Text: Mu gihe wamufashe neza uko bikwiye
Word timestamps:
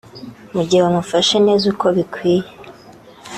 Mu 0.55 0.61
gihe 0.67 0.81
wamufashe 0.85 1.35
neza 1.47 1.63
uko 1.73 1.85
bikwiye 1.95 2.47